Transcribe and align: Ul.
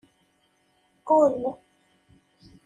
Ul. 1.17 1.35